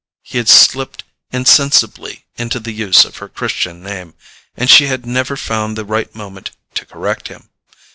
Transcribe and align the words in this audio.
He 0.23 0.39
had 0.39 0.49
slipped 0.49 1.03
insensibly 1.31 2.25
into 2.35 2.59
the 2.59 2.71
use 2.71 3.05
of 3.05 3.17
her 3.17 3.29
Christian 3.29 3.83
name, 3.83 4.15
and 4.57 4.67
she 4.67 4.87
had 4.87 5.05
never 5.05 5.37
found 5.37 5.77
the 5.77 5.85
right 5.85 6.15
moment 6.15 6.49
to 6.73 6.87
correct 6.87 7.27
him. 7.27 7.49